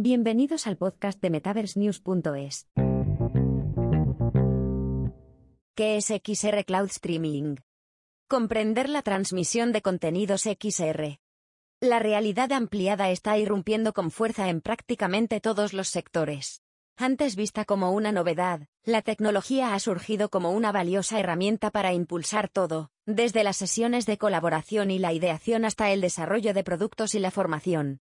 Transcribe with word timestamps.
Bienvenidos 0.00 0.68
al 0.68 0.76
podcast 0.76 1.20
de 1.20 1.28
MetaverseNews.es. 1.28 2.68
¿Qué 5.74 5.96
es 5.96 6.06
XR 6.06 6.64
Cloud 6.64 6.86
Streaming? 6.86 7.56
Comprender 8.28 8.88
la 8.88 9.02
transmisión 9.02 9.72
de 9.72 9.82
contenidos 9.82 10.42
XR. 10.42 11.18
La 11.80 11.98
realidad 11.98 12.52
ampliada 12.52 13.10
está 13.10 13.38
irrumpiendo 13.38 13.92
con 13.92 14.12
fuerza 14.12 14.48
en 14.48 14.60
prácticamente 14.60 15.40
todos 15.40 15.72
los 15.72 15.88
sectores. 15.88 16.62
Antes 16.96 17.34
vista 17.34 17.64
como 17.64 17.90
una 17.90 18.12
novedad, 18.12 18.68
la 18.84 19.02
tecnología 19.02 19.74
ha 19.74 19.80
surgido 19.80 20.28
como 20.28 20.52
una 20.52 20.70
valiosa 20.70 21.18
herramienta 21.18 21.72
para 21.72 21.92
impulsar 21.92 22.48
todo, 22.48 22.92
desde 23.04 23.42
las 23.42 23.56
sesiones 23.56 24.06
de 24.06 24.16
colaboración 24.16 24.92
y 24.92 25.00
la 25.00 25.12
ideación 25.12 25.64
hasta 25.64 25.90
el 25.90 26.00
desarrollo 26.00 26.54
de 26.54 26.62
productos 26.62 27.16
y 27.16 27.18
la 27.18 27.32
formación. 27.32 27.98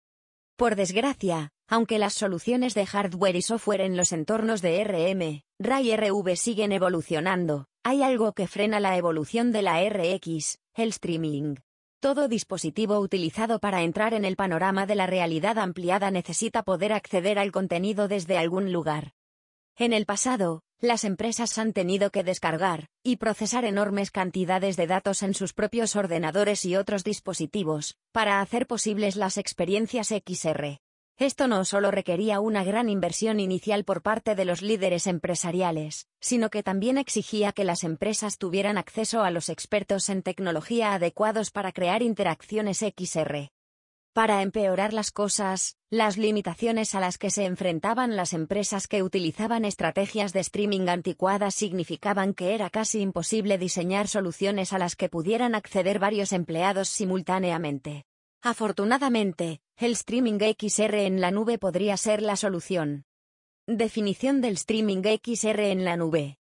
Por 0.56 0.77
desgracia, 0.77 1.52
aunque 1.73 1.98
las 1.98 2.12
soluciones 2.12 2.75
de 2.75 2.84
hardware 2.84 3.34
y 3.34 3.41
software 3.41 3.81
en 3.81 3.96
los 3.96 4.12
entornos 4.12 4.61
de 4.61 4.85
RM, 4.85 5.40
RAI 5.58 5.96
RV 5.96 6.36
siguen 6.36 6.71
evolucionando, 6.71 7.64
hay 7.82 8.03
algo 8.03 8.35
que 8.35 8.46
frena 8.46 8.79
la 8.79 8.98
evolución 8.98 9.53
de 9.53 9.62
la 9.62 9.82
RX, 9.82 10.58
el 10.75 10.90
streaming. 10.90 11.54
Todo 11.98 12.29
dispositivo 12.29 12.98
utilizado 12.98 13.58
para 13.58 13.81
entrar 13.85 14.12
en 14.12 14.26
el 14.26 14.36
panorama 14.36 14.85
de 14.85 14.96
la 14.96 15.07
realidad 15.07 15.58
ampliada 15.58 16.11
necesita 16.11 16.62
poder 16.62 16.93
acceder 16.93 17.39
al 17.39 17.53
contenido 17.53 18.07
desde 18.07 18.36
algún 18.36 18.70
lugar. 18.70 19.14
En 19.79 19.95
el 19.95 20.04
pasado, 20.04 20.61
las 20.79 21.04
empresas 21.04 21.57
han 21.57 21.73
tenido 21.73 22.11
que 22.11 22.23
descargar 22.23 22.89
y 23.03 23.17
procesar 23.17 23.64
enormes 23.64 24.11
cantidades 24.11 24.76
de 24.76 24.86
datos 24.86 25.23
en 25.23 25.32
sus 25.32 25.54
propios 25.54 25.96
ordenadores 25.96 26.67
y 26.67 26.76
otros 26.76 27.03
dispositivos, 27.03 27.96
para 28.12 28.43
hacer 28.43 28.67
posibles 28.67 29.17
las 29.17 29.39
experiencias 29.39 30.09
XR. 30.09 30.82
Esto 31.22 31.46
no 31.46 31.64
solo 31.64 31.93
requería 31.93 32.41
una 32.41 32.64
gran 32.64 32.89
inversión 32.89 33.39
inicial 33.39 33.84
por 33.84 34.03
parte 34.03 34.34
de 34.34 34.44
los 34.44 34.61
líderes 34.61 35.06
empresariales, 35.06 36.09
sino 36.20 36.51
que 36.51 36.65
también 36.65 36.98
exigía 36.98 37.53
que 37.53 37.62
las 37.62 37.84
empresas 37.84 38.39
tuvieran 38.39 38.77
acceso 38.77 39.23
a 39.23 39.31
los 39.31 39.48
expertos 39.48 40.09
en 40.09 40.25
tecnología 40.25 40.95
adecuados 40.95 41.53
para 41.53 41.70
crear 41.70 42.03
interacciones 42.03 42.78
XR. 42.78 43.53
Para 44.12 44.43
empeorar 44.43 44.93
las 44.93 45.12
cosas, 45.12 45.77
las 45.91 46.19
limitaciones 46.19 46.93
a 46.97 46.98
las 46.98 47.19
que 47.19 47.31
se 47.31 47.45
enfrentaban 47.45 48.17
las 48.17 48.33
empresas 48.33 48.89
que 48.89 49.05
utilizaban 49.05 49.65
estrategias 49.65 50.33
de 50.33 50.41
streaming 50.41 50.89
anticuadas 50.89 51.55
significaban 51.55 52.34
que 52.34 52.53
era 52.53 52.69
casi 52.69 53.00
imposible 53.00 53.59
diseñar 53.59 54.09
soluciones 54.09 54.73
a 54.73 54.78
las 54.78 54.97
que 54.97 55.09
pudieran 55.09 55.55
acceder 55.55 56.00
varios 56.00 56.33
empleados 56.33 56.89
simultáneamente. 56.89 58.06
Afortunadamente, 58.45 59.61
el 59.77 59.93
streaming 59.93 60.39
XR 60.41 61.07
en 61.07 61.21
la 61.21 61.31
nube 61.31 61.59
podría 61.59 61.97
ser 61.97 62.23
la 62.23 62.35
solución. 62.35 63.05
Definición 63.69 64.41
del 64.41 64.55
streaming 64.55 65.03
XR 65.03 65.61
en 65.71 65.84
la 65.84 65.97
nube. 65.97 66.39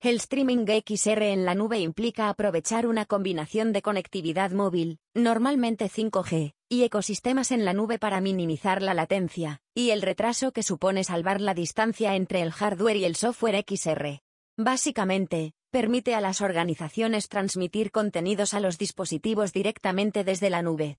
El 0.00 0.16
streaming 0.16 0.64
XR 0.66 1.22
en 1.32 1.44
la 1.44 1.56
nube 1.56 1.80
implica 1.80 2.28
aprovechar 2.28 2.86
una 2.86 3.06
combinación 3.06 3.72
de 3.72 3.82
conectividad 3.82 4.52
móvil, 4.52 5.00
normalmente 5.14 5.90
5G, 5.90 6.54
y 6.68 6.84
ecosistemas 6.84 7.50
en 7.50 7.64
la 7.64 7.72
nube 7.72 7.98
para 7.98 8.20
minimizar 8.20 8.80
la 8.80 8.94
latencia 8.94 9.62
y 9.74 9.90
el 9.90 10.02
retraso 10.02 10.52
que 10.52 10.62
supone 10.62 11.02
salvar 11.02 11.40
la 11.40 11.54
distancia 11.54 12.14
entre 12.14 12.40
el 12.42 12.52
hardware 12.52 12.98
y 12.98 13.04
el 13.04 13.16
software 13.16 13.64
XR. 13.68 14.20
Básicamente, 14.56 15.54
permite 15.72 16.14
a 16.14 16.20
las 16.20 16.40
organizaciones 16.40 17.28
transmitir 17.28 17.90
contenidos 17.90 18.54
a 18.54 18.60
los 18.60 18.78
dispositivos 18.78 19.52
directamente 19.52 20.22
desde 20.22 20.50
la 20.50 20.62
nube, 20.62 20.98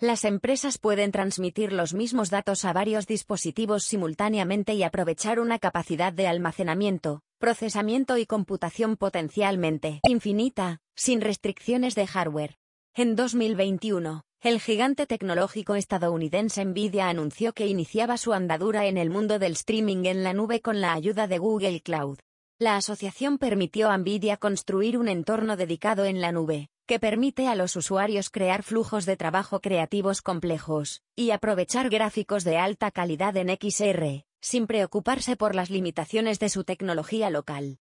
las 0.00 0.24
empresas 0.24 0.78
pueden 0.78 1.10
transmitir 1.10 1.72
los 1.72 1.92
mismos 1.92 2.30
datos 2.30 2.64
a 2.64 2.72
varios 2.72 3.08
dispositivos 3.08 3.82
simultáneamente 3.82 4.74
y 4.74 4.84
aprovechar 4.84 5.40
una 5.40 5.58
capacidad 5.58 6.12
de 6.12 6.28
almacenamiento, 6.28 7.22
procesamiento 7.38 8.16
y 8.16 8.24
computación 8.24 8.96
potencialmente 8.96 10.00
infinita, 10.08 10.78
sin 10.94 11.20
restricciones 11.20 11.96
de 11.96 12.06
hardware. 12.06 12.56
En 12.94 13.16
2021, 13.16 14.22
el 14.40 14.60
gigante 14.60 15.06
tecnológico 15.06 15.74
estadounidense 15.74 16.64
Nvidia 16.64 17.08
anunció 17.08 17.52
que 17.52 17.66
iniciaba 17.66 18.18
su 18.18 18.32
andadura 18.32 18.86
en 18.86 18.98
el 18.98 19.10
mundo 19.10 19.40
del 19.40 19.52
streaming 19.52 20.04
en 20.04 20.22
la 20.22 20.32
nube 20.32 20.60
con 20.60 20.80
la 20.80 20.92
ayuda 20.92 21.26
de 21.26 21.38
Google 21.38 21.80
Cloud. 21.80 22.18
La 22.60 22.76
asociación 22.76 23.38
permitió 23.38 23.90
a 23.90 23.98
Nvidia 23.98 24.36
construir 24.36 24.96
un 24.96 25.08
entorno 25.08 25.56
dedicado 25.56 26.04
en 26.04 26.20
la 26.20 26.30
nube, 26.30 26.68
que 26.88 26.98
permite 26.98 27.46
a 27.48 27.54
los 27.54 27.76
usuarios 27.76 28.30
crear 28.30 28.62
flujos 28.62 29.04
de 29.04 29.18
trabajo 29.18 29.60
creativos 29.60 30.22
complejos, 30.22 31.02
y 31.14 31.32
aprovechar 31.32 31.90
gráficos 31.90 32.44
de 32.44 32.56
alta 32.56 32.90
calidad 32.90 33.36
en 33.36 33.50
XR, 33.50 34.24
sin 34.40 34.66
preocuparse 34.66 35.36
por 35.36 35.54
las 35.54 35.68
limitaciones 35.68 36.38
de 36.38 36.48
su 36.48 36.64
tecnología 36.64 37.28
local. 37.28 37.78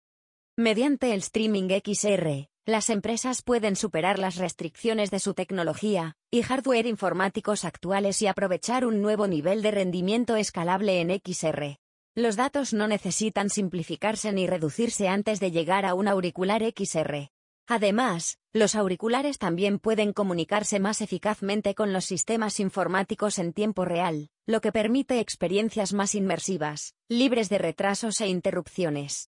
Mediante 0.57 1.13
el 1.13 1.19
streaming 1.19 1.69
XR, 1.69 2.49
las 2.65 2.89
empresas 2.89 3.43
pueden 3.43 3.77
superar 3.77 4.19
las 4.19 4.37
restricciones 4.37 5.11
de 5.11 5.19
su 5.19 5.35
tecnología 5.35 6.17
y 6.31 6.41
hardware 6.41 6.87
informáticos 6.87 7.67
actuales 7.67 8.23
y 8.23 8.27
aprovechar 8.27 8.87
un 8.87 9.03
nuevo 9.03 9.27
nivel 9.27 9.61
de 9.61 9.71
rendimiento 9.71 10.35
escalable 10.37 11.03
en 11.03 11.21
XR. 11.23 11.77
Los 12.15 12.37
datos 12.37 12.73
no 12.73 12.89
necesitan 12.89 13.51
simplificarse 13.51 14.33
ni 14.33 14.47
reducirse 14.47 15.09
antes 15.09 15.41
de 15.41 15.51
llegar 15.51 15.85
a 15.85 15.93
un 15.93 16.09
auricular 16.09 16.63
XR. 16.63 17.34
Además, 17.67 18.39
los 18.53 18.75
auriculares 18.75 19.39
también 19.39 19.79
pueden 19.79 20.13
comunicarse 20.13 20.81
más 20.81 21.01
eficazmente 21.01 21.75
con 21.75 21.93
los 21.93 22.05
sistemas 22.05 22.61
informáticos 22.61 23.39
en 23.39 23.55
tiempo 23.55 23.87
real, 23.87 24.29
lo 24.47 24.61
que 24.61 24.71
permite 24.71 25.19
experiencias 25.21 25.95
más 25.95 26.15
inmersivas, 26.15 26.95
libres 27.09 27.49
de 27.49 27.59
retrasos 27.59 28.21
e 28.21 28.29
interrupciones. 28.29 29.31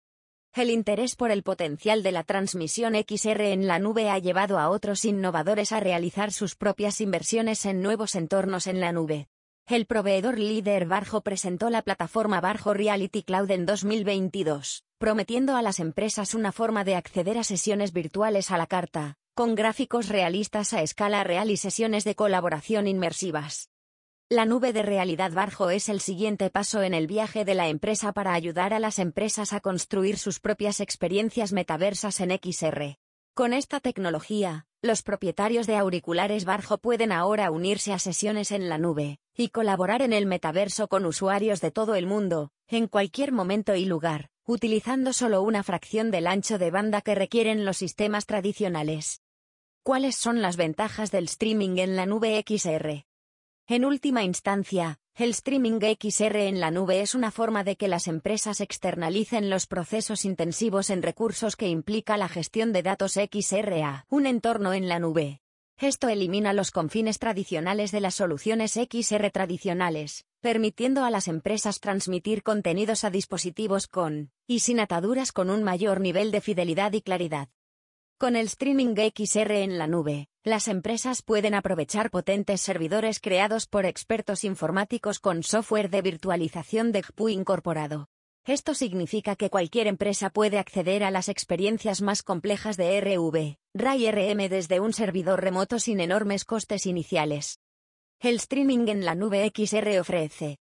El 0.53 0.71
interés 0.71 1.15
por 1.15 1.31
el 1.31 1.43
potencial 1.43 2.03
de 2.03 2.11
la 2.11 2.23
transmisión 2.23 2.95
XR 2.95 3.51
en 3.51 3.67
la 3.67 3.79
nube 3.79 4.09
ha 4.09 4.17
llevado 4.19 4.59
a 4.59 4.69
otros 4.69 5.05
innovadores 5.05 5.71
a 5.71 5.79
realizar 5.79 6.33
sus 6.33 6.55
propias 6.55 6.99
inversiones 6.99 7.65
en 7.65 7.81
nuevos 7.81 8.15
entornos 8.15 8.67
en 8.67 8.81
la 8.81 8.91
nube. 8.91 9.29
El 9.69 9.85
proveedor 9.85 10.39
líder 10.39 10.85
Barjo 10.85 11.19
presentó 11.19 11.69
la 11.69 11.81
plataforma 11.81 12.39
Barjo 12.39 12.73
Reality 12.73 13.21
Cloud 13.23 13.51
en 13.51 13.65
2022, 13.65 14.85
prometiendo 14.97 15.57
a 15.57 15.61
las 15.61 15.81
empresas 15.81 16.35
una 16.35 16.53
forma 16.53 16.85
de 16.85 16.95
acceder 16.95 17.37
a 17.37 17.43
sesiones 17.43 17.91
virtuales 17.91 18.49
a 18.49 18.57
la 18.57 18.67
carta, 18.67 19.17
con 19.35 19.55
gráficos 19.55 20.07
realistas 20.07 20.71
a 20.71 20.83
escala 20.83 21.25
real 21.25 21.51
y 21.51 21.57
sesiones 21.57 22.05
de 22.05 22.15
colaboración 22.15 22.87
inmersivas. 22.87 23.69
La 24.29 24.45
nube 24.45 24.71
de 24.71 24.83
realidad 24.83 25.33
Barjo 25.33 25.69
es 25.69 25.89
el 25.89 25.99
siguiente 25.99 26.49
paso 26.49 26.81
en 26.81 26.93
el 26.93 27.05
viaje 27.05 27.43
de 27.43 27.55
la 27.55 27.67
empresa 27.67 28.13
para 28.13 28.35
ayudar 28.35 28.73
a 28.73 28.79
las 28.79 28.99
empresas 28.99 29.51
a 29.51 29.59
construir 29.59 30.17
sus 30.17 30.39
propias 30.39 30.79
experiencias 30.79 31.51
metaversas 31.51 32.21
en 32.21 32.31
XR. 32.31 32.99
Con 33.33 33.51
esta 33.51 33.81
tecnología, 33.81 34.65
los 34.81 35.03
propietarios 35.03 35.67
de 35.67 35.75
auriculares 35.75 36.45
Barjo 36.45 36.77
pueden 36.77 37.11
ahora 37.11 37.51
unirse 37.51 37.91
a 37.91 37.99
sesiones 37.99 38.51
en 38.53 38.69
la 38.69 38.77
nube 38.77 39.19
y 39.37 39.49
colaborar 39.49 40.01
en 40.01 40.13
el 40.13 40.25
metaverso 40.25 40.87
con 40.87 41.05
usuarios 41.05 41.61
de 41.61 41.69
todo 41.69 41.93
el 41.93 42.07
mundo, 42.07 42.49
en 42.67 42.87
cualquier 42.87 43.31
momento 43.31 43.75
y 43.75 43.85
lugar, 43.85 44.31
utilizando 44.45 45.13
solo 45.13 45.43
una 45.43 45.61
fracción 45.61 46.09
del 46.09 46.25
ancho 46.25 46.57
de 46.57 46.71
banda 46.71 47.01
que 47.01 47.13
requieren 47.13 47.63
los 47.63 47.77
sistemas 47.77 48.25
tradicionales. 48.25 49.21
¿Cuáles 49.83 50.15
son 50.15 50.41
las 50.41 50.57
ventajas 50.57 51.11
del 51.11 51.25
streaming 51.25 51.77
en 51.77 51.95
la 51.95 52.07
nube 52.07 52.43
XR? 52.45 53.05
En 53.67 53.85
última 53.85 54.23
instancia, 54.23 54.97
el 55.13 55.29
streaming 55.29 55.79
XR 55.81 56.47
en 56.47 56.59
la 56.59 56.71
nube 56.71 57.01
es 57.01 57.13
una 57.13 57.31
forma 57.31 57.63
de 57.63 57.75
que 57.75 57.87
las 57.87 58.07
empresas 58.07 58.59
externalicen 58.59 59.49
los 59.49 59.67
procesos 59.67 60.25
intensivos 60.25 60.89
en 60.89 61.03
recursos 61.03 61.55
que 61.55 61.67
implica 61.67 62.17
la 62.17 62.27
gestión 62.27 62.73
de 62.73 62.81
datos 62.81 63.13
XR 63.13 63.83
a 63.83 64.05
un 64.09 64.25
entorno 64.25 64.73
en 64.73 64.89
la 64.89 64.99
nube. 64.99 65.41
Esto 65.79 66.09
elimina 66.09 66.53
los 66.53 66.71
confines 66.71 67.19
tradicionales 67.19 67.91
de 67.91 68.01
las 68.01 68.15
soluciones 68.15 68.71
XR 68.71 69.29
tradicionales, 69.29 70.25
permitiendo 70.41 71.05
a 71.05 71.11
las 71.11 71.27
empresas 71.27 71.79
transmitir 71.79 72.41
contenidos 72.41 73.03
a 73.03 73.11
dispositivos 73.11 73.85
con, 73.85 74.31
y 74.47 74.61
sin 74.61 74.79
ataduras 74.79 75.31
con 75.31 75.51
un 75.51 75.63
mayor 75.63 76.01
nivel 76.01 76.31
de 76.31 76.41
fidelidad 76.41 76.93
y 76.93 77.01
claridad. 77.03 77.49
Con 78.17 78.35
el 78.35 78.47
streaming 78.47 78.95
XR 78.95 79.51
en 79.51 79.77
la 79.77 79.85
nube, 79.85 80.29
las 80.43 80.67
empresas 80.67 81.21
pueden 81.21 81.53
aprovechar 81.53 82.09
potentes 82.09 82.59
servidores 82.61 83.19
creados 83.19 83.67
por 83.67 83.85
expertos 83.85 84.43
informáticos 84.45 85.19
con 85.19 85.43
software 85.43 85.91
de 85.91 86.01
virtualización 86.01 86.91
de 86.91 87.03
GPU 87.03 87.29
incorporado. 87.29 88.09
Esto 88.47 88.73
significa 88.73 89.35
que 89.35 89.49
cualquier 89.49 89.87
empresa 89.87 90.29
puede 90.29 90.57
acceder 90.57 91.03
a 91.03 91.11
las 91.11 91.27
experiencias 91.27 92.01
más 92.01 92.23
complejas 92.23 92.77
de 92.77 93.01
RV, 93.01 93.57
RAI 93.73 94.09
RM 94.09 94.47
desde 94.47 94.79
un 94.79 94.93
servidor 94.93 95.43
remoto 95.43 95.79
sin 95.79 95.99
enormes 95.99 96.45
costes 96.45 96.85
iniciales. 96.85 97.59
El 98.21 98.37
streaming 98.37 98.87
en 98.87 99.03
la 99.03 99.15
nube 99.15 99.51
XR 99.53 99.99
ofrece 99.99 100.59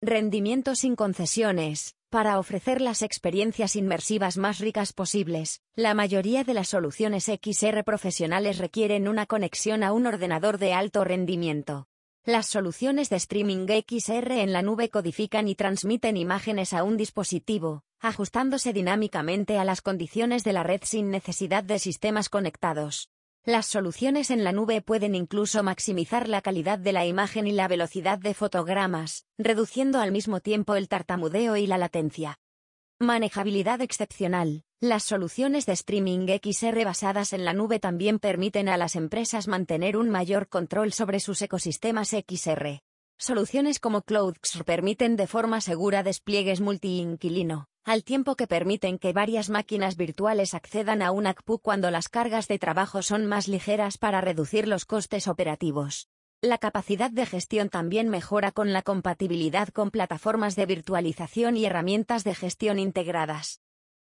rendimiento 0.00 0.74
sin 0.74 0.96
concesiones, 0.96 1.96
para 2.08 2.38
ofrecer 2.38 2.80
las 2.80 3.02
experiencias 3.02 3.76
inmersivas 3.76 4.38
más 4.38 4.58
ricas 4.58 4.94
posibles, 4.94 5.60
la 5.76 5.92
mayoría 5.92 6.44
de 6.44 6.54
las 6.54 6.68
soluciones 6.68 7.24
XR 7.26 7.84
profesionales 7.84 8.56
requieren 8.56 9.06
una 9.06 9.26
conexión 9.26 9.82
a 9.82 9.92
un 9.92 10.06
ordenador 10.06 10.56
de 10.56 10.72
alto 10.72 11.04
rendimiento. 11.04 11.87
Las 12.28 12.44
soluciones 12.44 13.08
de 13.08 13.16
streaming 13.16 13.66
XR 13.66 14.32
en 14.42 14.52
la 14.52 14.60
nube 14.60 14.90
codifican 14.90 15.48
y 15.48 15.54
transmiten 15.54 16.18
imágenes 16.18 16.74
a 16.74 16.82
un 16.82 16.98
dispositivo, 16.98 17.84
ajustándose 18.00 18.74
dinámicamente 18.74 19.56
a 19.56 19.64
las 19.64 19.80
condiciones 19.80 20.44
de 20.44 20.52
la 20.52 20.62
red 20.62 20.82
sin 20.84 21.10
necesidad 21.10 21.64
de 21.64 21.78
sistemas 21.78 22.28
conectados. 22.28 23.08
Las 23.46 23.64
soluciones 23.64 24.30
en 24.30 24.44
la 24.44 24.52
nube 24.52 24.82
pueden 24.82 25.14
incluso 25.14 25.62
maximizar 25.62 26.28
la 26.28 26.42
calidad 26.42 26.78
de 26.78 26.92
la 26.92 27.06
imagen 27.06 27.46
y 27.46 27.52
la 27.52 27.66
velocidad 27.66 28.18
de 28.18 28.34
fotogramas, 28.34 29.24
reduciendo 29.38 29.98
al 29.98 30.12
mismo 30.12 30.40
tiempo 30.40 30.74
el 30.74 30.86
tartamudeo 30.86 31.56
y 31.56 31.66
la 31.66 31.78
latencia. 31.78 32.38
Manejabilidad 33.00 33.80
excepcional. 33.80 34.64
Las 34.80 35.04
soluciones 35.04 35.66
de 35.66 35.72
streaming 35.72 36.26
XR 36.26 36.84
basadas 36.84 37.32
en 37.32 37.44
la 37.44 37.52
nube 37.52 37.78
también 37.78 38.18
permiten 38.18 38.68
a 38.68 38.76
las 38.76 38.96
empresas 38.96 39.46
mantener 39.46 39.96
un 39.96 40.10
mayor 40.10 40.48
control 40.48 40.92
sobre 40.92 41.20
sus 41.20 41.40
ecosistemas 41.40 42.08
XR. 42.08 42.80
Soluciones 43.16 43.78
como 43.78 44.02
CloudXR 44.02 44.64
permiten 44.64 45.14
de 45.14 45.28
forma 45.28 45.60
segura 45.60 46.02
despliegues 46.02 46.60
multi-inquilino, 46.60 47.68
al 47.84 48.02
tiempo 48.02 48.34
que 48.34 48.48
permiten 48.48 48.98
que 48.98 49.12
varias 49.12 49.48
máquinas 49.48 49.96
virtuales 49.96 50.52
accedan 50.54 51.00
a 51.00 51.12
un 51.12 51.28
ACPU 51.28 51.60
cuando 51.60 51.92
las 51.92 52.08
cargas 52.08 52.48
de 52.48 52.58
trabajo 52.58 53.02
son 53.02 53.26
más 53.26 53.46
ligeras 53.46 53.96
para 53.96 54.20
reducir 54.20 54.66
los 54.66 54.84
costes 54.84 55.28
operativos. 55.28 56.08
La 56.40 56.58
capacidad 56.58 57.10
de 57.10 57.26
gestión 57.26 57.68
también 57.68 58.08
mejora 58.10 58.52
con 58.52 58.72
la 58.72 58.82
compatibilidad 58.82 59.70
con 59.70 59.90
plataformas 59.90 60.54
de 60.54 60.66
virtualización 60.66 61.56
y 61.56 61.64
herramientas 61.64 62.22
de 62.22 62.32
gestión 62.32 62.78
integradas. 62.78 63.60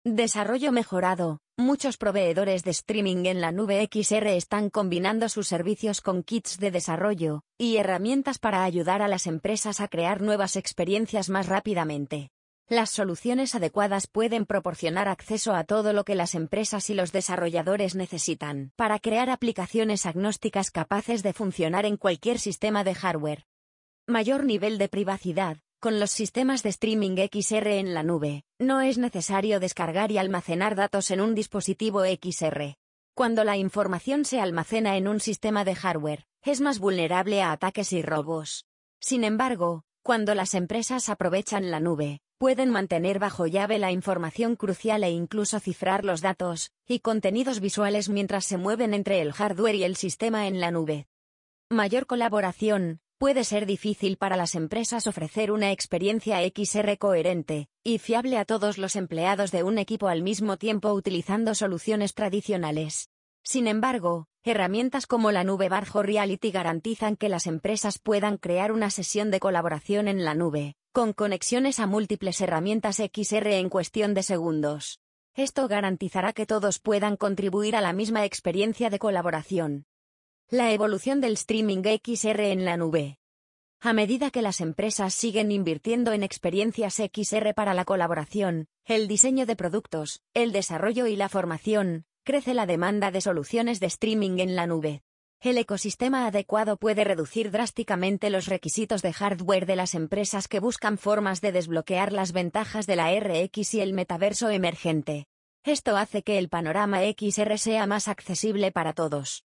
Desarrollo 0.04 0.70
mejorado. 0.70 1.40
Muchos 1.58 1.96
proveedores 1.96 2.62
de 2.62 2.70
streaming 2.70 3.26
en 3.26 3.40
la 3.40 3.50
nube 3.50 3.88
XR 3.92 4.28
están 4.36 4.70
combinando 4.70 5.28
sus 5.28 5.48
servicios 5.48 6.00
con 6.00 6.22
kits 6.22 6.58
de 6.58 6.70
desarrollo 6.70 7.42
y 7.58 7.78
herramientas 7.78 8.38
para 8.38 8.62
ayudar 8.62 9.02
a 9.02 9.08
las 9.08 9.26
empresas 9.26 9.80
a 9.80 9.88
crear 9.88 10.22
nuevas 10.22 10.54
experiencias 10.54 11.28
más 11.28 11.48
rápidamente. 11.48 12.30
Las 12.68 12.90
soluciones 12.90 13.54
adecuadas 13.54 14.06
pueden 14.06 14.46
proporcionar 14.46 15.08
acceso 15.08 15.54
a 15.54 15.64
todo 15.64 15.92
lo 15.92 16.04
que 16.04 16.14
las 16.14 16.34
empresas 16.34 16.88
y 16.90 16.94
los 16.94 17.12
desarrolladores 17.12 17.94
necesitan 17.94 18.72
para 18.76 18.98
crear 18.98 19.30
aplicaciones 19.30 20.06
agnósticas 20.06 20.70
capaces 20.70 21.22
de 21.22 21.32
funcionar 21.32 21.84
en 21.84 21.96
cualquier 21.96 22.38
sistema 22.38 22.84
de 22.84 22.94
hardware. 22.94 23.46
Mayor 24.06 24.44
nivel 24.44 24.78
de 24.78 24.88
privacidad. 24.88 25.58
Con 25.80 25.98
los 25.98 26.12
sistemas 26.12 26.62
de 26.62 26.68
streaming 26.68 27.16
XR 27.16 27.66
en 27.78 27.92
la 27.92 28.04
nube, 28.04 28.44
no 28.60 28.82
es 28.82 28.98
necesario 28.98 29.58
descargar 29.58 30.12
y 30.12 30.18
almacenar 30.18 30.76
datos 30.76 31.10
en 31.10 31.20
un 31.20 31.34
dispositivo 31.34 32.04
XR. 32.04 32.76
Cuando 33.14 33.42
la 33.42 33.56
información 33.56 34.24
se 34.24 34.40
almacena 34.40 34.96
en 34.96 35.08
un 35.08 35.18
sistema 35.18 35.64
de 35.64 35.74
hardware, 35.74 36.24
es 36.42 36.60
más 36.60 36.78
vulnerable 36.78 37.42
a 37.42 37.50
ataques 37.50 37.92
y 37.92 38.00
robos. 38.00 38.66
Sin 39.00 39.24
embargo, 39.24 39.82
cuando 40.04 40.36
las 40.36 40.54
empresas 40.54 41.08
aprovechan 41.08 41.70
la 41.70 41.80
nube, 41.80 42.20
pueden 42.42 42.70
mantener 42.70 43.20
bajo 43.20 43.46
llave 43.46 43.78
la 43.78 43.92
información 43.92 44.56
crucial 44.56 45.04
e 45.04 45.12
incluso 45.12 45.60
cifrar 45.60 46.04
los 46.04 46.22
datos 46.22 46.72
y 46.88 46.98
contenidos 46.98 47.60
visuales 47.60 48.08
mientras 48.08 48.46
se 48.46 48.56
mueven 48.56 48.94
entre 48.94 49.20
el 49.20 49.32
hardware 49.32 49.76
y 49.76 49.84
el 49.84 49.94
sistema 49.94 50.48
en 50.48 50.58
la 50.58 50.72
nube. 50.72 51.06
Mayor 51.70 52.04
colaboración. 52.06 52.98
Puede 53.16 53.44
ser 53.44 53.64
difícil 53.64 54.16
para 54.16 54.36
las 54.36 54.56
empresas 54.56 55.06
ofrecer 55.06 55.52
una 55.52 55.70
experiencia 55.70 56.40
XR 56.40 56.98
coherente 56.98 57.68
y 57.84 57.98
fiable 57.98 58.36
a 58.38 58.44
todos 58.44 58.76
los 58.76 58.96
empleados 58.96 59.52
de 59.52 59.62
un 59.62 59.78
equipo 59.78 60.08
al 60.08 60.24
mismo 60.24 60.56
tiempo 60.56 60.92
utilizando 60.92 61.54
soluciones 61.54 62.12
tradicionales. 62.12 63.08
Sin 63.44 63.68
embargo, 63.68 64.26
herramientas 64.42 65.06
como 65.06 65.30
la 65.30 65.44
nube 65.44 65.68
Barjo 65.68 66.02
Reality 66.02 66.50
garantizan 66.50 67.14
que 67.14 67.28
las 67.28 67.46
empresas 67.46 68.00
puedan 68.00 68.36
crear 68.36 68.72
una 68.72 68.90
sesión 68.90 69.30
de 69.30 69.38
colaboración 69.38 70.08
en 70.08 70.24
la 70.24 70.34
nube, 70.34 70.74
con 70.92 71.14
conexiones 71.14 71.80
a 71.80 71.86
múltiples 71.86 72.38
herramientas 72.42 72.96
XR 72.96 73.46
en 73.54 73.70
cuestión 73.70 74.12
de 74.12 74.22
segundos. 74.22 75.00
Esto 75.34 75.66
garantizará 75.66 76.34
que 76.34 76.44
todos 76.44 76.78
puedan 76.78 77.16
contribuir 77.16 77.76
a 77.76 77.80
la 77.80 77.94
misma 77.94 78.26
experiencia 78.26 78.90
de 78.90 78.98
colaboración. 78.98 79.86
La 80.50 80.70
evolución 80.70 81.22
del 81.22 81.32
streaming 81.32 81.82
XR 81.82 82.40
en 82.52 82.66
la 82.66 82.76
nube. 82.76 83.18
A 83.80 83.94
medida 83.94 84.30
que 84.30 84.42
las 84.42 84.60
empresas 84.60 85.14
siguen 85.14 85.50
invirtiendo 85.50 86.12
en 86.12 86.22
experiencias 86.22 86.96
XR 86.96 87.54
para 87.54 87.72
la 87.72 87.86
colaboración, 87.86 88.68
el 88.84 89.08
diseño 89.08 89.46
de 89.46 89.56
productos, 89.56 90.20
el 90.34 90.52
desarrollo 90.52 91.06
y 91.06 91.16
la 91.16 91.30
formación, 91.30 92.04
crece 92.22 92.52
la 92.52 92.66
demanda 92.66 93.10
de 93.10 93.22
soluciones 93.22 93.80
de 93.80 93.86
streaming 93.86 94.38
en 94.40 94.54
la 94.54 94.66
nube. 94.66 95.02
El 95.42 95.58
ecosistema 95.58 96.28
adecuado 96.28 96.76
puede 96.76 97.02
reducir 97.02 97.50
drásticamente 97.50 98.30
los 98.30 98.46
requisitos 98.46 99.02
de 99.02 99.12
hardware 99.12 99.66
de 99.66 99.74
las 99.74 99.96
empresas 99.96 100.46
que 100.46 100.60
buscan 100.60 100.98
formas 100.98 101.40
de 101.40 101.50
desbloquear 101.50 102.12
las 102.12 102.30
ventajas 102.30 102.86
de 102.86 102.94
la 102.94 103.12
RX 103.12 103.74
y 103.74 103.80
el 103.80 103.92
metaverso 103.92 104.50
emergente. 104.50 105.26
Esto 105.64 105.96
hace 105.96 106.22
que 106.22 106.38
el 106.38 106.48
panorama 106.48 107.00
XR 107.00 107.58
sea 107.58 107.88
más 107.88 108.06
accesible 108.06 108.70
para 108.70 108.92
todos. 108.92 109.42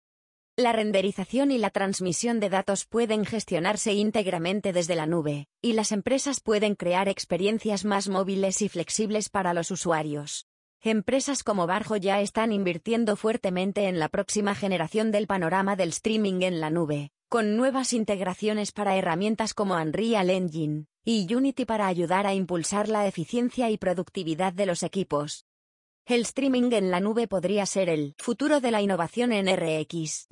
La 0.57 0.73
renderización 0.73 1.49
y 1.49 1.59
la 1.59 1.69
transmisión 1.69 2.41
de 2.41 2.49
datos 2.49 2.85
pueden 2.85 3.23
gestionarse 3.23 3.93
íntegramente 3.93 4.73
desde 4.73 4.95
la 4.95 5.05
nube, 5.05 5.47
y 5.61 5.73
las 5.73 5.93
empresas 5.93 6.41
pueden 6.41 6.75
crear 6.75 7.07
experiencias 7.07 7.85
más 7.85 8.09
móviles 8.09 8.61
y 8.61 8.67
flexibles 8.67 9.29
para 9.29 9.53
los 9.53 9.71
usuarios. 9.71 10.45
Empresas 10.85 11.43
como 11.43 11.65
Barjo 11.65 11.97
ya 11.97 12.21
están 12.21 12.51
invirtiendo 12.51 13.15
fuertemente 13.15 13.87
en 13.87 13.97
la 13.97 14.07
próxima 14.07 14.53
generación 14.53 15.11
del 15.11 15.25
panorama 15.25 15.75
del 15.75 15.89
streaming 15.89 16.43
en 16.43 16.61
la 16.61 16.69
nube, 16.69 17.09
con 17.27 17.57
nuevas 17.57 17.91
integraciones 17.91 18.71
para 18.71 18.95
herramientas 18.95 19.55
como 19.55 19.73
Unreal 19.73 20.29
Engine 20.29 20.85
y 21.03 21.33
Unity 21.33 21.65
para 21.65 21.87
ayudar 21.87 22.27
a 22.27 22.35
impulsar 22.35 22.87
la 22.87 23.07
eficiencia 23.07 23.71
y 23.71 23.79
productividad 23.79 24.53
de 24.53 24.67
los 24.67 24.83
equipos. 24.83 25.47
El 26.05 26.21
streaming 26.21 26.71
en 26.71 26.91
la 26.91 26.99
nube 26.99 27.27
podría 27.27 27.65
ser 27.65 27.89
el 27.89 28.13
futuro 28.19 28.61
de 28.61 28.69
la 28.69 28.83
innovación 28.83 29.31
en 29.31 29.47
RX. 29.47 30.27